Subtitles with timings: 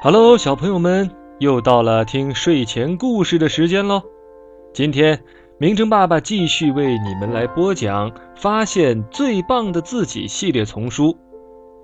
[0.00, 1.10] Hello，小朋友们，
[1.40, 4.00] 又到了听睡前故事的时间喽。
[4.72, 5.24] 今天，
[5.58, 11.18] 明成爸爸继续为你们来播讲《发现最棒的自己》系列丛书。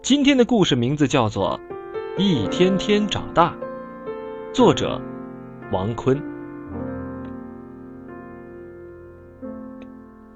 [0.01, 1.59] 今天的故事名字叫做
[2.23, 3.53] 《一天天长大》，
[4.55, 5.03] 作者
[5.73, 6.23] 王坤。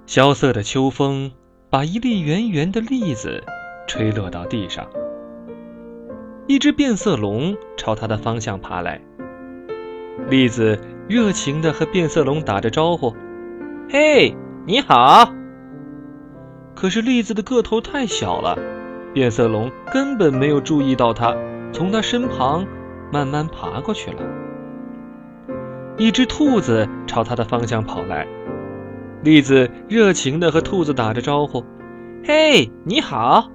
[0.04, 1.30] 萧瑟的秋风
[1.70, 3.40] 把一粒圆圆的栗子
[3.86, 4.84] 吹落到地上。
[6.48, 9.02] 一只变色龙朝他的方向爬来，
[10.30, 13.14] 栗子热情地和变色龙打着招呼
[13.92, 14.34] ：“嘿，
[14.64, 15.30] 你好！”
[16.74, 18.58] 可是栗子的个头太小了，
[19.12, 21.36] 变色龙根本没有注意到它，
[21.70, 22.66] 从它身旁
[23.12, 24.22] 慢慢爬过去了。
[25.98, 28.26] 一只兔子朝它的方向跑来，
[29.22, 31.62] 栗子热情地和兔子打着招呼
[32.24, 33.50] ：“嘿，你好！”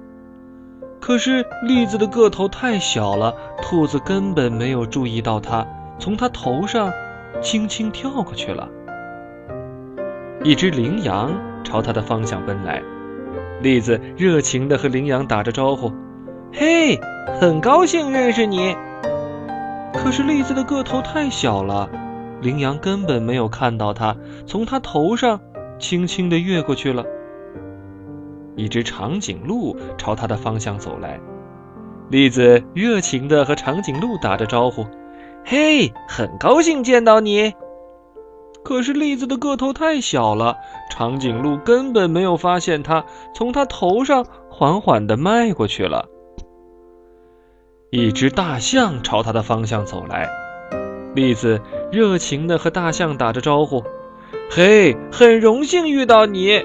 [1.04, 5.66] 可是栗子的个头太小了，兔子根本没有注意到它，
[5.98, 6.90] 从它头上
[7.42, 8.66] 轻轻跳过去了。
[10.42, 11.30] 一只羚羊
[11.62, 12.82] 朝它的方向奔来，
[13.60, 15.92] 栗子热情地和羚羊打着招呼
[16.54, 16.98] ：“嘿，
[17.38, 18.74] 很高兴认识你。”
[19.92, 21.86] 可是栗子的个头太小了，
[22.40, 25.38] 羚羊根本没有看到它，从它头上
[25.78, 27.04] 轻轻地越过去了。
[28.56, 31.20] 一只长颈鹿朝他的方向走来，
[32.10, 34.86] 栗子热情地和长颈鹿打着招呼
[35.44, 37.52] ：“嘿，很高兴见到你。”
[38.64, 40.56] 可是栗子的个头太小了，
[40.90, 46.06] 长颈鹿根本没有发现它，从它头上缓缓地迈过去了。
[47.90, 50.28] 一只大象朝他的方向走来，
[51.14, 51.60] 栗子
[51.92, 53.84] 热情地和大象打着招呼
[54.50, 56.64] ：“嘿，很荣幸遇到你。”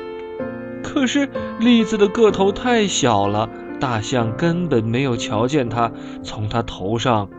[0.83, 3.49] 可是栗子的个头太小了，
[3.80, 5.91] 大象根本没有瞧见它，
[6.23, 7.30] 从它头上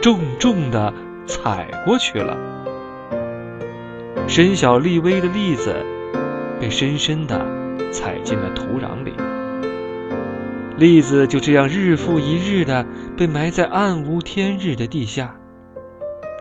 [0.00, 0.92] 重重地
[1.26, 2.36] 踩过去了。
[4.26, 5.74] 身小力微的栗子
[6.60, 7.44] 被深深地
[7.90, 9.12] 踩进了土壤里。
[10.76, 12.86] 栗子就这样日复一日地
[13.16, 15.34] 被埋在暗无天日的地下，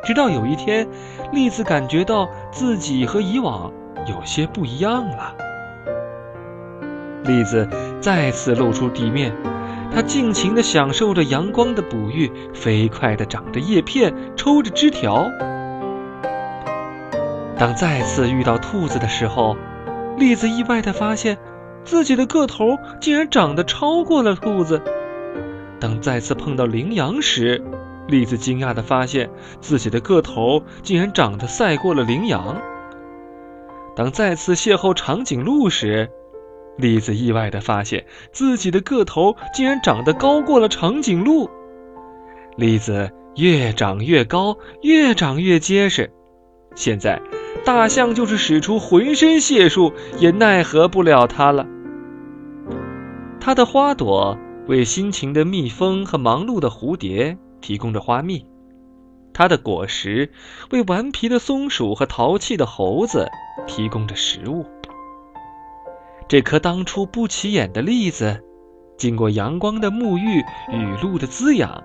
[0.04, 0.88] 直到有一天，
[1.34, 3.74] 栗子感觉到自己和以往
[4.08, 5.36] 有些不一样了。
[7.26, 7.68] 栗子
[8.02, 9.34] 再次露出地面，
[9.94, 15.30] 它尽情地享受着阳光的哺育，飞快地长着叶片，抽着枝条。
[17.58, 19.58] 当再次遇到兔子的时候，
[20.18, 21.38] 栗子意外地发现，
[21.84, 24.82] 自己的个头竟然长得超过了兔子。
[25.80, 27.62] 当再次碰到羚羊时，
[28.08, 29.30] 栗子惊讶地发现，
[29.60, 32.62] 自己的个头竟然长得赛过了羚羊。
[33.96, 36.10] 当再次邂逅长颈鹿时，
[36.80, 41.50] 栗子意外地发现自己的个头竟然长得高过了长颈鹿。
[42.56, 46.12] 栗子越长越高，越长越结实。
[46.76, 47.22] 现在，
[47.66, 51.68] 大象就是使出浑身解数也奈何不了它了。
[53.42, 58.46] 它的花朵为辛勤的蜜蜂和忙碌的蝴蝶提供着花蜜，
[59.34, 60.32] 它的果实
[60.72, 63.28] 为顽皮的松鼠和淘气的猴子
[63.68, 64.66] 提供着食物。
[66.30, 68.40] 这颗当初不起眼的栗子，
[69.00, 70.38] 经过阳光的沐浴、
[70.72, 71.84] 雨露的滋养，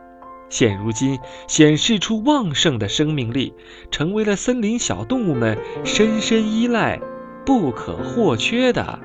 [0.50, 1.18] 现如今
[1.48, 3.54] 显示出旺盛的生命力，
[3.90, 7.00] 成为了森林小动物们深深依赖、
[7.46, 8.98] 不可或缺的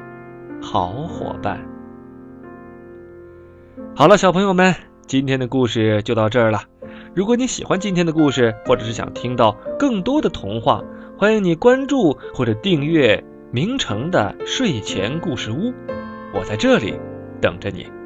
[0.61, 1.65] 好伙伴。
[3.95, 4.75] 好了，小朋友们，
[5.07, 6.63] 今天的故事就到这儿了。
[7.15, 10.83] 如果你喜欢今天的故事，或者是想听到更多的童话，
[11.17, 13.23] 欢迎你关注或者订阅。
[13.51, 15.73] 名城的睡前故事屋，
[16.35, 16.99] 我在这里
[17.41, 17.98] 等着你。